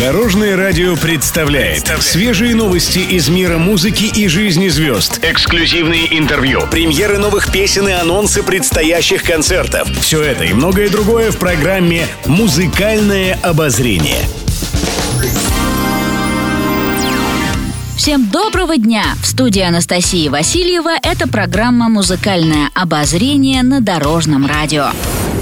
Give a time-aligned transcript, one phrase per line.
[0.00, 5.18] Дорожное радио представляет свежие новости из мира музыки и жизни звезд.
[5.24, 9.88] Эксклюзивные интервью, премьеры новых песен и анонсы предстоящих концертов.
[10.00, 14.20] Все это и многое другое в программе «Музыкальное обозрение».
[17.96, 19.02] Всем доброго дня!
[19.20, 24.90] В студии Анастасии Васильева это программа «Музыкальное обозрение» на Дорожном радио.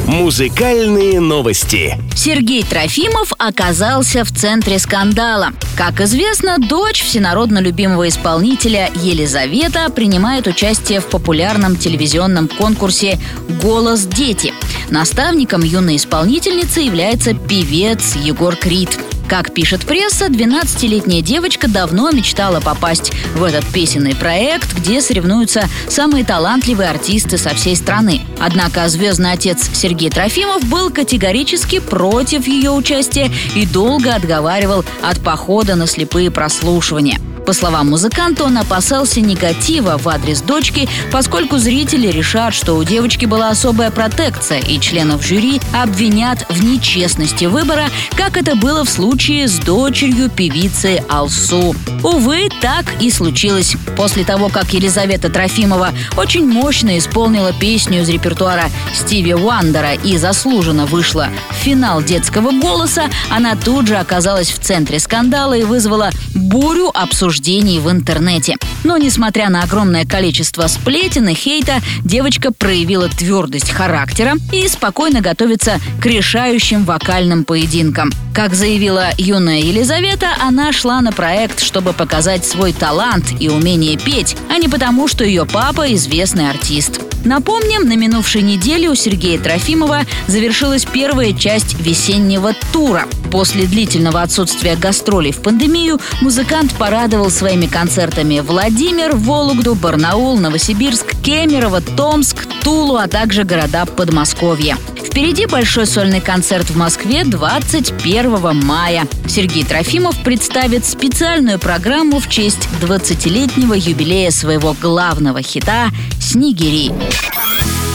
[0.07, 1.99] Музыкальные новости.
[2.15, 5.51] Сергей Трофимов оказался в центре скандала.
[5.77, 13.19] Как известно, дочь всенародно любимого исполнителя Елизавета принимает участие в популярном телевизионном конкурсе
[13.61, 14.55] «Голос дети».
[14.91, 18.97] Наставником юной исполнительницы является певец Егор Крид.
[19.29, 26.25] Как пишет пресса, 12-летняя девочка давно мечтала попасть в этот песенный проект, где соревнуются самые
[26.25, 28.23] талантливые артисты со всей страны.
[28.39, 35.75] Однако звездный отец Сергей Трофимов был категорически против ее участия и долго отговаривал от похода
[35.75, 37.19] на слепые прослушивания.
[37.47, 43.25] По словам музыканта, он опасался негатива в адрес дочки, поскольку зрители решат, что у девочки
[43.25, 47.85] была особая протекция, и членов жюри обвинят в нечестности выбора,
[48.17, 51.77] как это было в случае с дочерью певицы Алсу.
[52.03, 53.77] Увы, так и случилось.
[53.97, 60.85] После того, как Елизавета Трофимова очень мощно исполнила песню из репертуара Стиви Уандера и заслуженно
[60.87, 66.91] вышла в финал детского голоса, она тут же оказалась в центре скандала и вызвала бурю
[66.93, 68.57] обсуждений обсуждений в интернете.
[68.85, 75.79] Но, несмотря на огромное количество сплетен и хейта, девочка проявила твердость характера и спокойно готовится
[76.01, 78.11] к решающим вокальным поединкам.
[78.35, 84.37] Как заявила юная Елизавета, она шла на проект, чтобы показать свой талант и умение петь,
[84.49, 87.01] а не потому, что ее папа известный артист.
[87.27, 93.07] Напомним, на минувшей неделе у Сергея Трофимова завершилась первая часть весеннего тура.
[93.33, 101.81] После длительного отсутствия гастролей в пандемию музыкант порадовал своими концертами Владимир, Вологду, Барнаул, Новосибирск, Кемерово,
[101.81, 104.79] Томск, Тулу, а также города Подмосковья.
[105.17, 109.07] Впереди большой сольный концерт в Москве 21 мая.
[109.27, 115.87] Сергей Трофимов представит специальную программу в честь 20-летнего юбилея своего главного хита
[116.21, 116.93] «Снегири».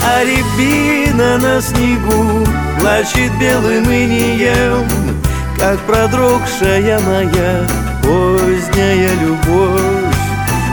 [0.04, 2.44] А рябина на снегу
[2.80, 4.90] плачет белым инием,
[5.60, 7.68] Как продрогшая моя
[8.02, 10.16] поздняя любовь.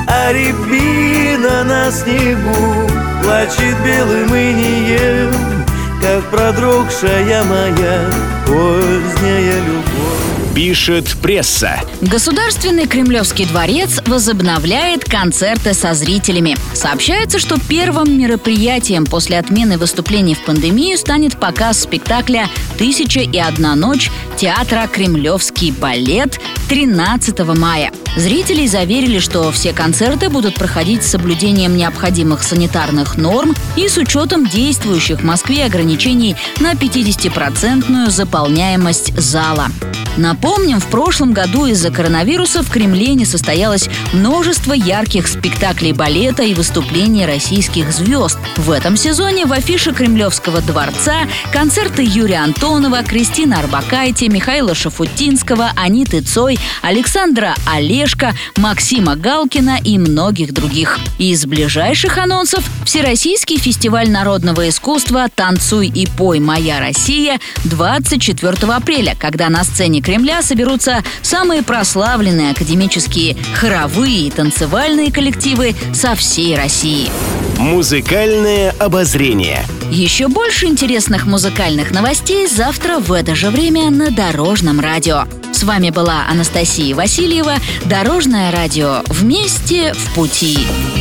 [0.07, 2.91] А рябина на снегу
[3.23, 5.58] плачет белым инием,
[6.01, 8.11] как продрогшая моя
[8.47, 10.18] поздняя любовь.
[10.59, 11.79] Пишет пресса.
[12.01, 16.57] Государственный Кремлевский дворец возобновляет концерты со зрителями.
[16.75, 23.77] Сообщается, что первым мероприятием после отмены выступлений в пандемию станет показ спектакля «Тысяча и одна
[23.77, 27.93] ночь» театра «Кремлевский балет» 13 мая.
[28.17, 34.45] Зрителей заверили, что все концерты будут проходить с соблюдением необходимых санитарных норм и с учетом
[34.45, 39.69] действующих в Москве ограничений на 50-процентную заполняемость зала.
[40.19, 46.55] Напомним, в прошлом году из-за коронавируса в Кремле не состоялось множество ярких спектаклей балета и
[46.55, 48.37] выступлений российских звезд.
[48.57, 56.21] В этом сезоне в афише Кремлевского дворца концерты Юрия Антонова, Кристины Арбакайте, Михаила Шафутинского, Аниты
[56.21, 60.99] Цой, Александра Олешко, Максима Галкина и многих других.
[61.19, 69.49] Из ближайших анонсов Всероссийский фестиваль народного искусства «Танцуй и пой, моя Россия» 24 апреля, когда
[69.49, 77.11] на сцене Кремля соберутся самые прославленные академические хоровые и танцевальные коллективы со всей России.
[77.59, 79.67] Музыкальное обозрение.
[79.91, 85.25] Еще больше интересных музыкальных новостей завтра в это же время на Дорожном радио.
[85.59, 87.55] С вами была Анастасия Васильева.
[87.85, 89.03] Дорожное радио.
[89.09, 90.57] Вместе в пути.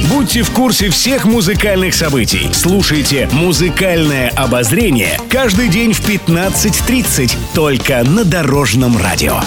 [0.09, 2.50] Будьте в курсе всех музыкальных событий.
[2.53, 9.41] Слушайте «Музыкальное обозрение» каждый день в 15.30 только на Дорожном радио.